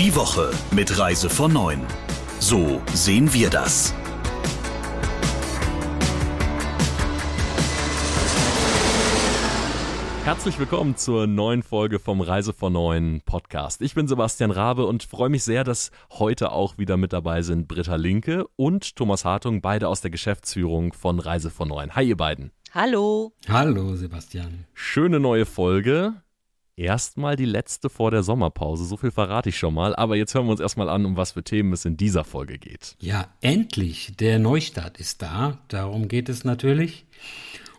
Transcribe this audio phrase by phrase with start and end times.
[0.00, 1.78] Die Woche mit Reise von 9.
[2.38, 3.92] So sehen wir das.
[10.24, 13.82] Herzlich willkommen zur neuen Folge vom Reise von Neuen Podcast.
[13.82, 17.68] Ich bin Sebastian Rabe und freue mich sehr, dass heute auch wieder mit dabei sind
[17.68, 21.94] Britta Linke und Thomas Hartung, beide aus der Geschäftsführung von Reise von Neuen.
[21.94, 22.52] Hi, ihr beiden.
[22.72, 23.34] Hallo.
[23.50, 24.64] Hallo, Sebastian.
[24.72, 26.14] Schöne neue Folge.
[26.80, 29.94] Erstmal die letzte vor der Sommerpause, so viel verrate ich schon mal.
[29.94, 32.56] Aber jetzt hören wir uns erstmal an, um was für Themen es in dieser Folge
[32.56, 32.96] geht.
[33.00, 35.58] Ja, endlich, der Neustart ist da.
[35.68, 37.04] Darum geht es natürlich.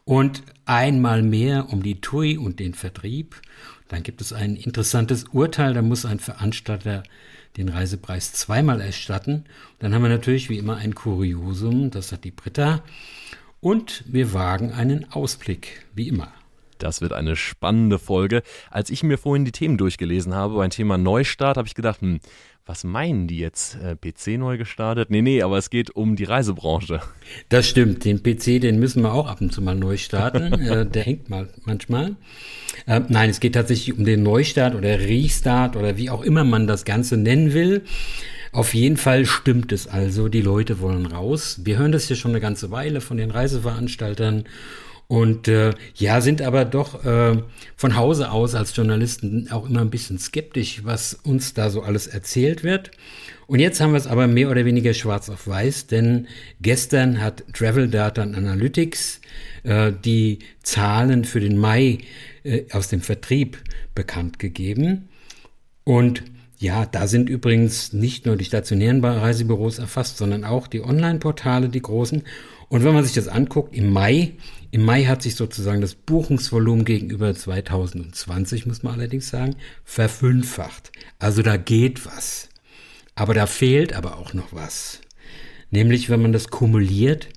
[0.05, 3.41] Und einmal mehr um die TUI und den Vertrieb.
[3.87, 7.01] Dann gibt es ein interessantes Urteil, da muss ein Veranstalter
[7.57, 9.45] den Reisepreis zweimal erstatten.
[9.79, 12.83] Dann haben wir natürlich wie immer ein Kuriosum, das hat die Britta.
[13.61, 16.31] Und wir wagen einen Ausblick, wie immer.
[16.81, 18.41] Das wird eine spannende Folge.
[18.71, 22.19] Als ich mir vorhin die Themen durchgelesen habe beim Thema Neustart, habe ich gedacht, hm,
[22.65, 23.77] was meinen die jetzt?
[23.83, 25.11] Äh, PC neu gestartet?
[25.11, 27.01] Nee, nee, aber es geht um die Reisebranche.
[27.49, 28.03] Das stimmt.
[28.03, 30.53] Den PC, den müssen wir auch ab und zu mal neu starten.
[30.61, 32.15] äh, der hängt mal manchmal.
[32.87, 36.65] Äh, nein, es geht tatsächlich um den Neustart oder Restart oder wie auch immer man
[36.65, 37.83] das Ganze nennen will.
[38.53, 40.29] Auf jeden Fall stimmt es also.
[40.29, 41.61] Die Leute wollen raus.
[41.63, 44.45] Wir hören das hier schon eine ganze Weile von den Reiseveranstaltern.
[45.11, 47.35] Und äh, ja, sind aber doch äh,
[47.75, 52.07] von Hause aus als Journalisten auch immer ein bisschen skeptisch, was uns da so alles
[52.07, 52.91] erzählt wird.
[53.45, 56.27] Und jetzt haben wir es aber mehr oder weniger schwarz auf weiß, denn
[56.61, 59.19] gestern hat Travel Data Analytics
[59.63, 61.97] äh, die Zahlen für den Mai
[62.45, 63.57] äh, aus dem Vertrieb
[63.93, 65.09] bekannt gegeben.
[65.83, 66.23] Und
[66.57, 71.81] ja, da sind übrigens nicht nur die stationären Reisebüros erfasst, sondern auch die Online-Portale, die
[71.81, 72.23] großen.
[72.71, 74.31] Und wenn man sich das anguckt, im Mai,
[74.71, 80.93] im Mai hat sich sozusagen das Buchungsvolumen gegenüber 2020, muss man allerdings sagen, verfünffacht.
[81.19, 82.47] Also da geht was.
[83.13, 85.01] Aber da fehlt aber auch noch was.
[85.69, 87.27] Nämlich, wenn man das kumuliert,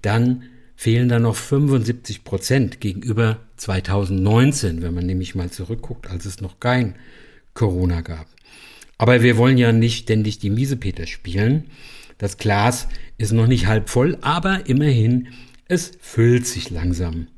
[0.00, 0.44] dann
[0.76, 6.60] fehlen da noch 75 Prozent gegenüber 2019, wenn man nämlich mal zurückguckt, als es noch
[6.60, 6.94] kein
[7.52, 8.28] Corona gab.
[8.96, 11.64] Aber wir wollen ja nicht ständig die Miesepeter spielen.
[12.18, 15.28] Das Glas ist noch nicht halb voll, aber immerhin,
[15.68, 17.28] es füllt sich langsam.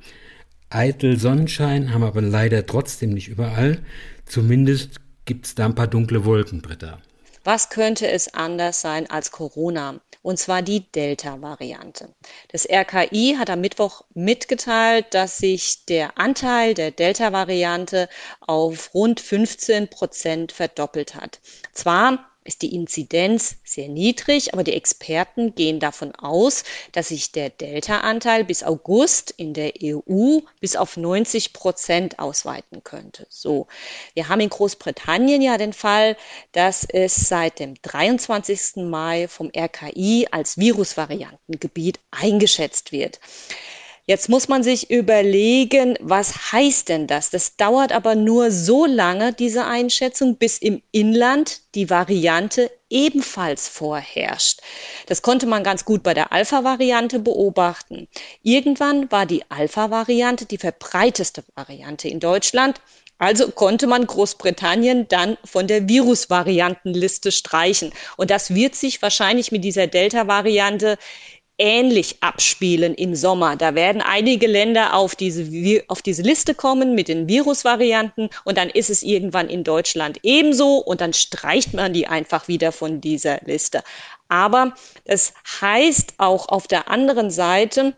[0.70, 3.82] Eitel Sonnenschein haben aber leider trotzdem nicht überall.
[4.24, 4.96] Zumindest
[5.26, 6.98] gibt's da ein paar dunkle Wolken, Britta.
[7.44, 10.00] Was könnte es anders sein als Corona?
[10.22, 12.14] Und zwar die Delta-Variante.
[12.52, 18.08] Das RKI hat am Mittwoch mitgeteilt, dass sich der Anteil der Delta-Variante
[18.40, 21.40] auf rund 15 Prozent verdoppelt hat.
[21.72, 27.49] Zwar ist die Inzidenz sehr niedrig, aber die Experten gehen davon aus, dass sich der
[27.49, 33.25] Delta-Anteil bis August in der EU bis auf 90 Prozent ausweiten könnte.
[33.28, 33.69] So,
[34.15, 36.16] wir haben in Großbritannien ja den Fall,
[36.50, 38.84] dass es seit dem 23.
[38.84, 43.21] Mai vom RKI als Virusvariantengebiet eingeschätzt wird.
[44.10, 47.31] Jetzt muss man sich überlegen, was heißt denn das?
[47.31, 54.62] Das dauert aber nur so lange, diese Einschätzung, bis im Inland die Variante ebenfalls vorherrscht.
[55.06, 58.09] Das konnte man ganz gut bei der Alpha-Variante beobachten.
[58.43, 62.81] Irgendwann war die Alpha-Variante die verbreiteste Variante in Deutschland.
[63.19, 67.93] Also konnte man Großbritannien dann von der Virusvariantenliste streichen.
[68.16, 70.97] Und das wird sich wahrscheinlich mit dieser Delta-Variante
[71.60, 73.54] ähnlich abspielen im Sommer.
[73.54, 75.47] Da werden einige Länder auf diese,
[75.88, 80.78] auf diese Liste kommen mit den Virusvarianten und dann ist es irgendwann in Deutschland ebenso
[80.78, 83.82] und dann streicht man die einfach wieder von dieser Liste.
[84.28, 87.94] Aber es heißt auch auf der anderen Seite,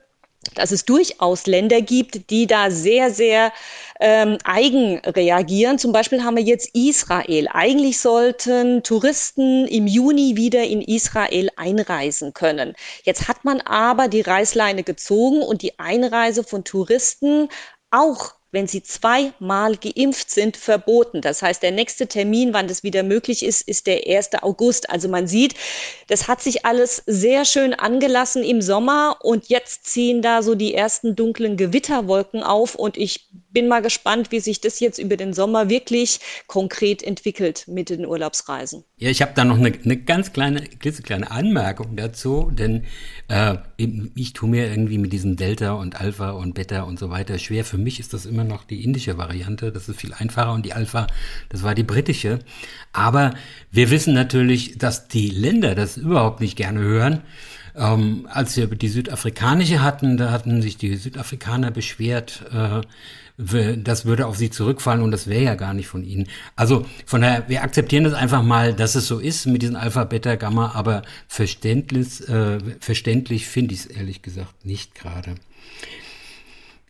[0.55, 3.53] dass es durchaus Länder gibt, die da sehr, sehr
[4.01, 5.79] ähm, eigen reagieren.
[5.79, 7.49] Zum Beispiel haben wir jetzt Israel.
[7.53, 12.75] Eigentlich sollten Touristen im Juni wieder in Israel einreisen können.
[13.05, 17.49] Jetzt hat man aber die Reißleine gezogen und die Einreise von Touristen
[17.91, 21.23] auch wenn sie zweimal geimpft sind, verboten.
[21.23, 24.43] Das heißt, der nächste Termin, wann das wieder möglich ist, ist der 1.
[24.43, 24.91] August.
[24.91, 25.55] Also man sieht,
[26.07, 30.75] das hat sich alles sehr schön angelassen im Sommer und jetzt ziehen da so die
[30.75, 35.33] ersten dunklen Gewitterwolken auf und ich bin mal gespannt, wie sich das jetzt über den
[35.33, 38.85] Sommer wirklich konkret entwickelt mit den Urlaubsreisen.
[38.97, 42.85] Ja, ich habe da noch eine, eine ganz kleine, klitzekleine Anmerkung dazu, denn
[43.29, 43.57] äh,
[44.15, 47.65] ich tue mir irgendwie mit diesen Delta und Alpha und Beta und so weiter schwer.
[47.65, 50.73] Für mich ist das immer noch die indische Variante, das ist viel einfacher und die
[50.73, 51.07] Alpha,
[51.49, 52.41] das war die britische.
[52.93, 53.35] Aber
[53.71, 57.23] wir wissen natürlich, dass die Länder das überhaupt nicht gerne hören.
[57.75, 62.83] Ähm, als wir die südafrikanische hatten, da hatten sich die Südafrikaner beschwert, äh,
[63.39, 66.29] das würde auf sie zurückfallen und das wäre ja gar nicht von ihnen.
[66.55, 70.05] Also von daher, wir akzeptieren das einfach mal, dass es so ist mit diesen Alpha,
[70.05, 75.35] Beta, Gamma, aber verständlich, äh, verständlich finde ich es ehrlich gesagt nicht gerade.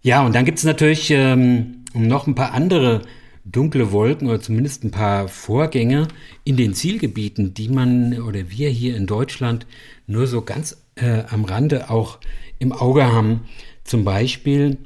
[0.02, 3.02] Ja, und dann gibt es natürlich ähm, noch ein paar andere
[3.44, 6.08] dunkle Wolken oder zumindest ein paar Vorgänge
[6.44, 9.66] in den Zielgebieten, die man oder wir hier in Deutschland
[10.06, 12.18] nur so ganz äh, am Rande auch
[12.58, 13.42] im Auge haben.
[13.84, 14.78] Zum Beispiel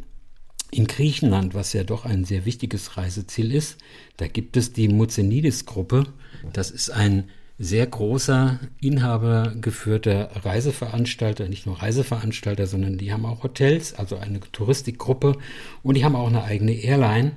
[0.70, 3.78] in Griechenland, was ja doch ein sehr wichtiges Reiseziel ist,
[4.16, 6.06] da gibt es die Muzenidis-Gruppe.
[6.52, 7.24] Das ist ein
[7.58, 15.38] sehr großer, inhabergeführter Reiseveranstalter, nicht nur Reiseveranstalter, sondern die haben auch Hotels, also eine Touristikgruppe
[15.82, 17.32] und die haben auch eine eigene Airline.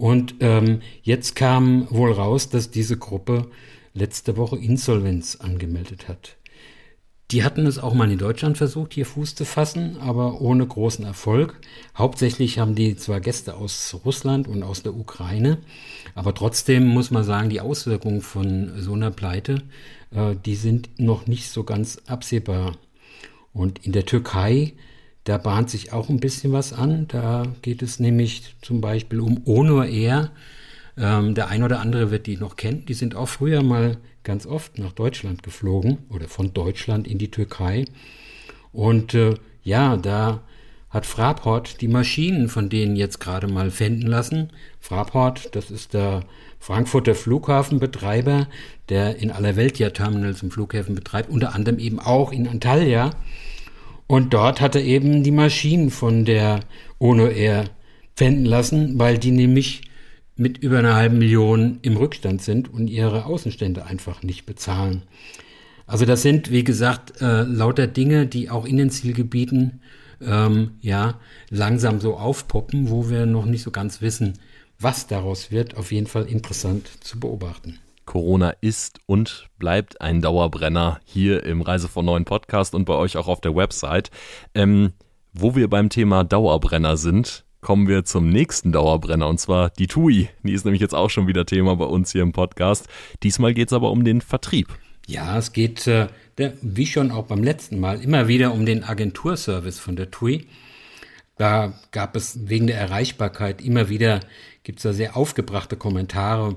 [0.00, 3.50] Und ähm, jetzt kam wohl raus, dass diese Gruppe
[3.92, 6.38] letzte Woche Insolvenz angemeldet hat.
[7.32, 11.04] Die hatten es auch mal in Deutschland versucht, hier Fuß zu fassen, aber ohne großen
[11.04, 11.60] Erfolg.
[11.98, 15.58] Hauptsächlich haben die zwar Gäste aus Russland und aus der Ukraine,
[16.14, 19.64] aber trotzdem muss man sagen, die Auswirkungen von so einer Pleite,
[20.12, 22.78] äh, die sind noch nicht so ganz absehbar.
[23.52, 24.72] Und in der Türkei,
[25.24, 27.06] da bahnt sich auch ein bisschen was an.
[27.08, 30.30] Da geht es nämlich zum Beispiel um Onur Air.
[30.96, 32.84] Ähm, der ein oder andere wird die noch kennen.
[32.86, 37.30] Die sind auch früher mal ganz oft nach Deutschland geflogen oder von Deutschland in die
[37.30, 37.84] Türkei.
[38.72, 40.42] Und äh, ja, da
[40.88, 44.50] hat Fraport die Maschinen von denen jetzt gerade mal fänden lassen.
[44.80, 46.24] Fraport, das ist der
[46.58, 48.48] Frankfurter Flughafenbetreiber,
[48.88, 53.10] der in aller Welt ja Terminals im Flughäfen betreibt, unter anderem eben auch in Antalya.
[54.10, 56.64] Und dort hat er eben die Maschinen von der
[56.98, 57.66] Ono Air
[58.16, 59.82] fänden lassen, weil die nämlich
[60.34, 65.04] mit über einer halben Million im Rückstand sind und ihre Außenstände einfach nicht bezahlen.
[65.86, 69.80] Also das sind, wie gesagt, äh, lauter Dinge, die auch in den Zielgebieten
[70.20, 74.40] ähm, ja langsam so aufpoppen, wo wir noch nicht so ganz wissen,
[74.80, 75.76] was daraus wird.
[75.76, 77.78] Auf jeden Fall interessant zu beobachten.
[78.10, 83.16] Corona ist und bleibt ein Dauerbrenner hier im Reise von Neuen Podcast und bei euch
[83.16, 84.10] auch auf der Website.
[84.52, 84.94] Ähm,
[85.32, 90.28] wo wir beim Thema Dauerbrenner sind, kommen wir zum nächsten Dauerbrenner und zwar die TUI.
[90.42, 92.88] Die ist nämlich jetzt auch schon wieder Thema bei uns hier im Podcast.
[93.22, 94.76] Diesmal geht es aber um den Vertrieb.
[95.06, 96.08] Ja, es geht, äh,
[96.62, 100.48] wie schon auch beim letzten Mal, immer wieder um den Agenturservice von der TUI.
[101.36, 104.18] Da gab es wegen der Erreichbarkeit immer wieder,
[104.64, 106.56] gibt es da sehr aufgebrachte Kommentare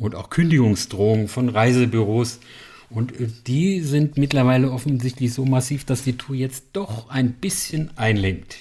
[0.00, 2.40] und auch Kündigungsdrohungen von Reisebüros.
[2.88, 7.96] Und äh, die sind mittlerweile offensichtlich so massiv, dass die TUI jetzt doch ein bisschen
[7.96, 8.56] einlenkt.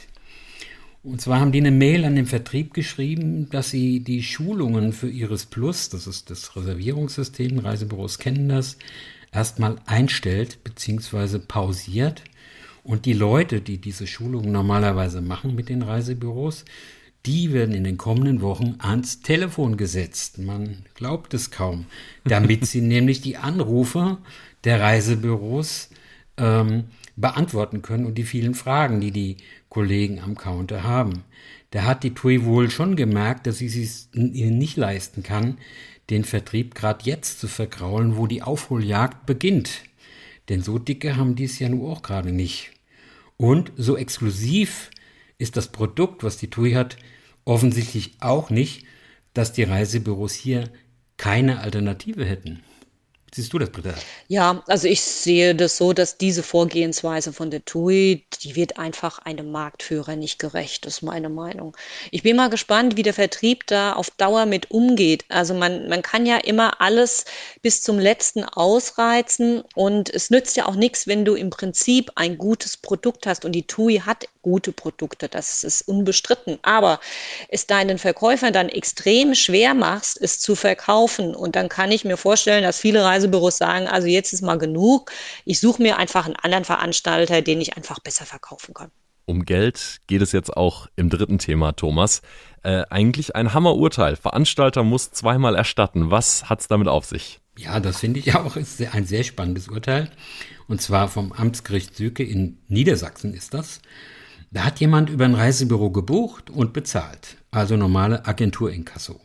[1.02, 5.10] Und zwar haben die eine Mail an den Vertrieb geschrieben, dass sie die Schulungen für
[5.10, 8.78] Iris Plus, das ist das Reservierungssystem, Reisebüros kennen das,
[9.32, 11.40] erstmal einstellt bzw.
[11.40, 12.24] pausiert.
[12.84, 16.66] Und die Leute, die diese Schulungen normalerweise machen mit den Reisebüros,
[17.26, 20.38] die werden in den kommenden Wochen ans Telefon gesetzt.
[20.38, 21.86] Man glaubt es kaum,
[22.24, 24.18] damit sie nämlich die Anrufe
[24.64, 25.90] der Reisebüros
[26.38, 26.86] ähm,
[27.16, 29.38] beantworten können und die vielen Fragen, die die
[29.70, 31.24] Kollegen am Counter haben.
[31.72, 35.58] Da hat die TUI wohl schon gemerkt, dass sie es ihnen nicht leisten kann,
[36.10, 39.84] den Vertrieb gerade jetzt zu vergraulen, wo die Aufholjagd beginnt.
[40.48, 42.72] Denn so dicke haben die es ja nur auch gerade nicht.
[43.38, 44.90] Und so exklusiv
[45.40, 46.98] ist das Produkt, was die TUI hat,
[47.46, 48.86] offensichtlich auch nicht,
[49.34, 50.70] dass die Reisebüros hier
[51.18, 52.62] keine Alternative hätten.
[53.34, 53.94] Siehst du das, Britta?
[54.28, 59.20] Ja, also ich sehe das so, dass diese Vorgehensweise von der TUI, die wird einfach
[59.20, 61.78] einem Marktführer nicht gerecht, ist meine Meinung.
[62.12, 65.26] Ich bin mal gespannt, wie der Vertrieb da auf Dauer mit umgeht.
[65.30, 67.26] Also man, man kann ja immer alles
[67.62, 72.38] bis zum letzten ausreizen und es nützt ja auch nichts, wenn du im Prinzip ein
[72.38, 76.60] gutes Produkt hast und die TUI hat gute Produkte, das ist unbestritten.
[76.62, 77.00] Aber
[77.50, 81.36] es deinen Verkäufern dann extrem schwer machst, es zu verkaufen.
[81.36, 85.12] Und dann kann ich mir vorstellen, dass viele Reisebüros sagen, also jetzt ist mal genug.
[85.46, 88.92] Ich suche mir einfach einen anderen Veranstalter, den ich einfach besser verkaufen kann.
[89.26, 92.22] Um Geld geht es jetzt auch im dritten Thema, Thomas.
[92.64, 94.16] Äh, eigentlich ein Hammerurteil.
[94.16, 96.10] Veranstalter muss zweimal erstatten.
[96.10, 97.40] Was hat es damit auf sich?
[97.58, 100.10] Ja, das finde ich auch ist ein sehr spannendes Urteil.
[100.68, 103.82] Und zwar vom Amtsgericht Süke in Niedersachsen ist das.
[104.52, 109.20] Da hat jemand über ein Reisebüro gebucht und bezahlt, also normale Agenturinkasso.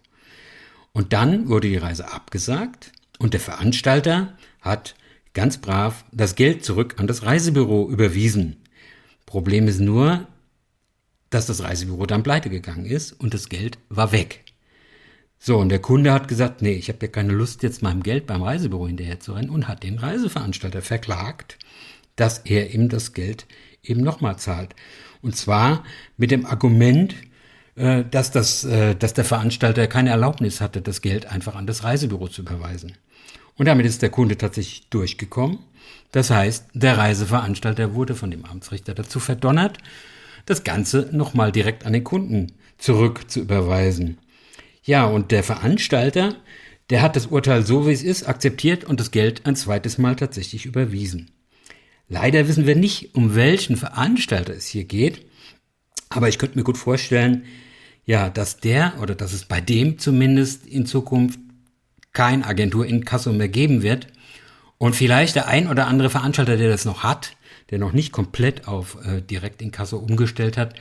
[0.93, 4.95] Und dann wurde die Reise abgesagt und der Veranstalter hat
[5.35, 8.57] ganz brav das Geld zurück an das Reisebüro überwiesen.
[9.27, 10.27] Problem ist nur,
[11.31, 14.45] dass das Reisebüro dann pleite gegangen ist und das Geld war weg.
[15.39, 18.27] So, und der Kunde hat gesagt, nee, ich habe ja keine Lust, jetzt meinem Geld
[18.27, 21.59] beim Reisebüro hinterher zu rennen und hat den Reiseveranstalter verklagt,
[22.17, 23.47] dass er ihm das Geld
[23.83, 24.75] eben nochmal zahlt.
[25.21, 25.85] Und zwar
[26.17, 27.15] mit dem Argument,
[27.77, 31.85] äh, dass, das, äh, dass der Veranstalter keine Erlaubnis hatte, das Geld einfach an das
[31.85, 32.93] Reisebüro zu überweisen.
[33.57, 35.59] Und damit ist der Kunde tatsächlich durchgekommen.
[36.13, 39.79] Das heißt, der Reiseveranstalter wurde von dem Amtsrichter dazu verdonnert,
[40.47, 44.19] das Ganze nochmal direkt an den Kunden zurück zu überweisen.
[44.85, 46.37] Ja, und der Veranstalter,
[46.91, 50.17] der hat das Urteil so wie es ist akzeptiert und das Geld ein zweites Mal
[50.17, 51.31] tatsächlich überwiesen.
[52.09, 55.27] Leider wissen wir nicht, um welchen Veranstalter es hier geht,
[56.15, 57.45] aber ich könnte mir gut vorstellen,
[58.07, 61.39] ja, dass der oder dass es bei dem zumindest in Zukunft
[62.13, 64.07] kein Agenturinkasso mehr geben wird
[64.79, 67.37] und vielleicht der ein oder andere Veranstalter, der das noch hat,
[67.71, 70.75] der noch nicht komplett auf äh, Direktinkasso umgestellt hat,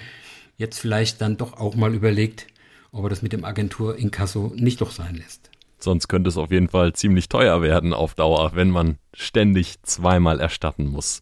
[0.57, 2.47] jetzt vielleicht dann doch auch mal überlegt,
[2.91, 5.49] ob er das mit dem Agenturinkasso nicht doch sein lässt.
[5.79, 10.39] Sonst könnte es auf jeden Fall ziemlich teuer werden auf Dauer, wenn man ständig zweimal
[10.39, 11.21] erstatten muss.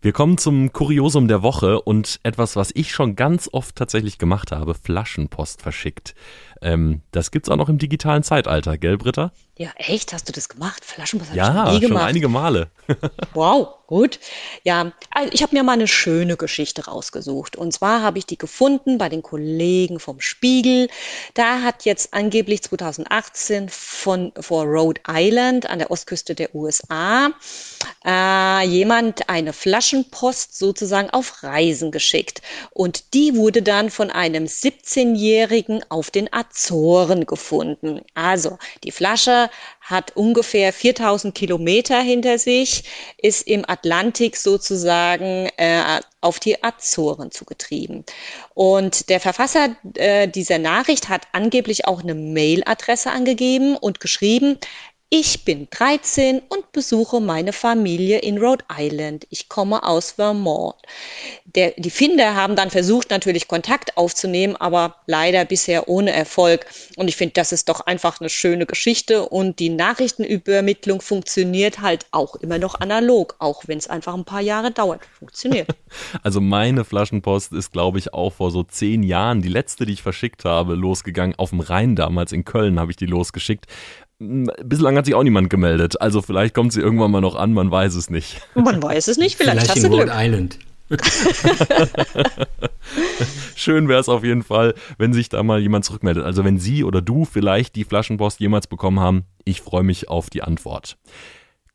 [0.00, 4.52] Wir kommen zum Kuriosum der Woche und etwas, was ich schon ganz oft tatsächlich gemacht
[4.52, 6.14] habe, Flaschenpost verschickt.
[6.62, 9.32] Ähm, das gibt's auch noch im digitalen Zeitalter, gell, Britta?
[9.58, 10.12] Ja, echt?
[10.12, 10.84] Hast du das gemacht?
[10.84, 12.00] Flaschenpost ja, habe ich nie gemacht.
[12.00, 12.70] schon einige Male.
[13.34, 14.20] wow, gut.
[14.62, 17.56] Ja, also ich habe mir mal eine schöne Geschichte rausgesucht.
[17.56, 20.88] Und zwar habe ich die gefunden bei den Kollegen vom Spiegel.
[21.34, 27.30] Da hat jetzt angeblich 2018 von vor Rhode Island an der Ostküste der USA
[28.04, 32.42] äh, jemand eine Flaschenpost sozusagen auf Reisen geschickt.
[32.70, 38.00] Und die wurde dann von einem 17-Jährigen auf den Azoren gefunden.
[38.14, 39.50] Also die Flasche
[39.80, 42.84] hat ungefähr 4000 Kilometer hinter sich,
[43.18, 48.04] ist im Atlantik sozusagen äh, auf die Azoren zugetrieben.
[48.54, 54.58] Und der Verfasser äh, dieser Nachricht hat angeblich auch eine Mailadresse angegeben und geschrieben,
[55.10, 59.26] ich bin 13 und besuche meine Familie in Rhode Island.
[59.30, 60.74] Ich komme aus Vermont.
[61.46, 66.66] Der, die Finder haben dann versucht, natürlich Kontakt aufzunehmen, aber leider bisher ohne Erfolg.
[66.96, 69.26] Und ich finde, das ist doch einfach eine schöne Geschichte.
[69.26, 74.42] Und die Nachrichtenübermittlung funktioniert halt auch immer noch analog, auch wenn es einfach ein paar
[74.42, 75.00] Jahre dauert.
[75.18, 75.68] Funktioniert.
[76.22, 80.02] Also meine Flaschenpost ist, glaube ich, auch vor so zehn Jahren, die letzte, die ich
[80.02, 81.34] verschickt habe, losgegangen.
[81.38, 83.66] Auf dem Rhein damals in Köln habe ich die losgeschickt.
[84.18, 86.00] Bislang hat sich auch niemand gemeldet.
[86.00, 88.40] Also vielleicht kommt sie irgendwann mal noch an, man weiß es nicht.
[88.54, 90.10] Man weiß es nicht, vielleicht, vielleicht hast in du Glück.
[90.12, 90.58] Island.
[93.54, 96.24] Schön wäre es auf jeden Fall, wenn sich da mal jemand zurückmeldet.
[96.24, 100.30] Also wenn Sie oder du vielleicht die Flaschenpost jemals bekommen haben, ich freue mich auf
[100.30, 100.96] die Antwort.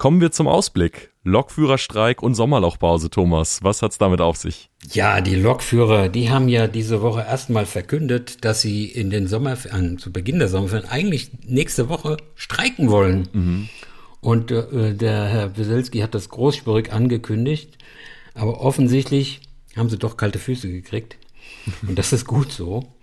[0.04, 1.14] Kommen wir zum Ausblick.
[1.24, 3.64] Lokführerstreik und Sommerlochpause, Thomas.
[3.64, 4.70] Was hat's damit auf sich?
[4.92, 9.98] Ja, die Lokführer, die haben ja diese Woche erstmal verkündet, dass sie in den Sommerferien,
[10.00, 13.30] zu Beginn der Sommerferien, eigentlich nächste Woche streiken wollen.
[13.32, 13.70] Mhm.
[14.20, 17.78] Und äh, der Herr Wieselski hat das großspurig angekündigt,
[18.34, 19.40] aber offensichtlich
[19.78, 21.16] haben sie doch kalte Füße gekriegt.
[21.88, 22.94] Und das ist gut so.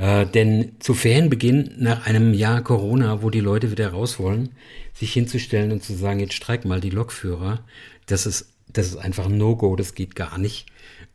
[0.00, 4.50] Äh, denn zu Ferienbeginn nach einem Jahr Corona, wo die Leute wieder raus wollen,
[4.94, 7.64] sich hinzustellen und zu sagen, jetzt streik mal die Lokführer,
[8.06, 10.66] das ist, das ist einfach ein No-Go, das geht gar nicht.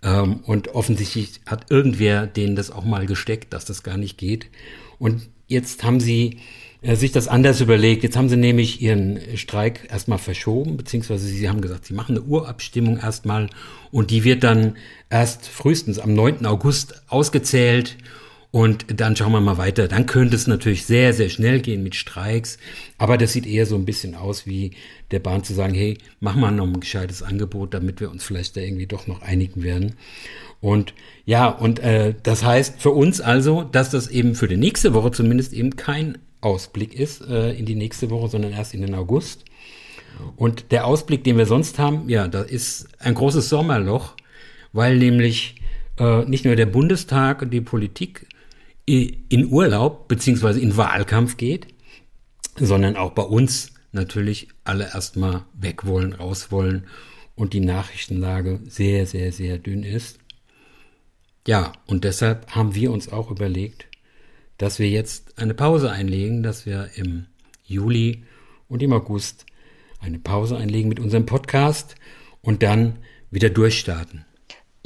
[0.04, 4.52] Ähm, und offensichtlich hat irgendwer denen das auch mal gesteckt, dass das gar nicht geht.
[5.00, 6.42] Und jetzt haben sie
[6.84, 8.04] äh, sich das anders überlegt.
[8.04, 12.26] Jetzt haben sie nämlich ihren Streik erstmal verschoben, beziehungsweise sie haben gesagt, sie machen eine
[12.26, 13.50] Urabstimmung erstmal
[13.90, 14.78] und die wird dann
[15.10, 16.46] erst frühestens am 9.
[16.46, 17.98] August ausgezählt
[18.56, 19.90] und dann schauen wir mal weiter.
[19.90, 22.58] Dann könnte es natürlich sehr, sehr schnell gehen mit Streiks.
[22.98, 24.72] Aber das sieht eher so ein bisschen aus wie
[25.12, 28.56] der Bahn zu sagen, hey, mach mal noch ein gescheites Angebot, damit wir uns vielleicht
[28.56, 29.96] da irgendwie doch noch einigen werden.
[30.62, 30.94] Und
[31.26, 35.12] ja, und äh, das heißt für uns also, dass das eben für die nächste Woche
[35.12, 39.44] zumindest eben kein Ausblick ist äh, in die nächste Woche, sondern erst in den August.
[40.38, 44.14] Und der Ausblick, den wir sonst haben, ja, da ist ein großes Sommerloch,
[44.72, 45.56] weil nämlich
[46.00, 48.28] äh, nicht nur der Bundestag und die Politik
[48.86, 51.68] in Urlaub beziehungsweise in Wahlkampf geht,
[52.58, 56.88] sondern auch bei uns natürlich alle erstmal weg wollen, raus wollen
[57.36, 60.20] und die Nachrichtenlage sehr, sehr, sehr dünn ist.
[61.48, 63.88] Ja, und deshalb haben wir uns auch überlegt,
[64.58, 67.26] dass wir jetzt eine Pause einlegen, dass wir im
[67.64, 68.24] Juli
[68.68, 69.46] und im August
[70.00, 71.96] eine Pause einlegen mit unserem Podcast
[72.42, 73.00] und dann
[73.32, 74.26] wieder durchstarten.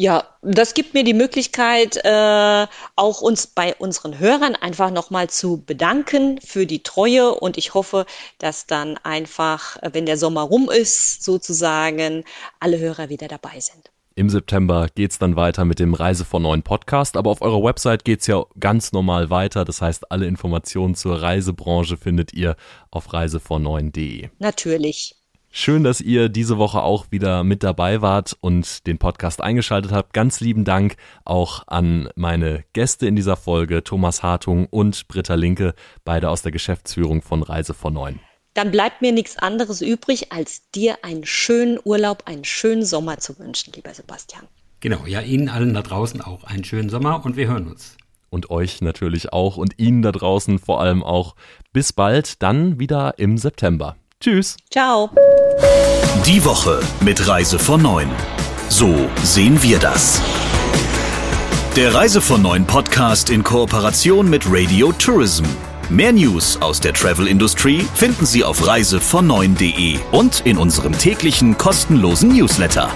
[0.01, 5.61] Ja, das gibt mir die Möglichkeit, äh, auch uns bei unseren Hörern einfach nochmal zu
[5.65, 8.05] bedanken für die Treue und ich hoffe,
[8.37, 12.23] dass dann einfach, wenn der Sommer rum ist, sozusagen
[12.61, 13.91] alle Hörer wieder dabei sind.
[14.15, 18.05] Im September geht's dann weiter mit dem Reise von neuen Podcast, aber auf eurer Website
[18.05, 19.65] geht's ja ganz normal weiter.
[19.65, 22.55] Das heißt, alle Informationen zur Reisebranche findet ihr
[22.89, 24.29] auf reisevorneuen.de.
[24.39, 25.18] Natürlich.
[25.51, 30.13] Schön, dass ihr diese Woche auch wieder mit dabei wart und den Podcast eingeschaltet habt.
[30.13, 35.73] Ganz lieben Dank auch an meine Gäste in dieser Folge, Thomas Hartung und Britta Linke,
[36.05, 38.19] beide aus der Geschäftsführung von Reise vor Neun.
[38.53, 43.39] Dann bleibt mir nichts anderes übrig, als dir einen schönen Urlaub, einen schönen Sommer zu
[43.39, 44.43] wünschen, lieber Sebastian.
[44.81, 47.97] Genau, ja, Ihnen allen da draußen auch einen schönen Sommer und wir hören uns.
[48.29, 51.35] Und euch natürlich auch und Ihnen da draußen vor allem auch.
[51.73, 53.97] Bis bald, dann wieder im September.
[54.19, 54.57] Tschüss.
[54.69, 55.09] Ciao.
[56.25, 58.07] Die Woche mit Reise von 9.
[58.69, 60.21] So sehen wir das.
[61.75, 65.45] Der Reise von 9 Podcast in Kooperation mit Radio Tourism.
[65.89, 72.29] Mehr News aus der Travel Industry finden Sie auf reisevon9.de und in unserem täglichen kostenlosen
[72.29, 72.91] Newsletter.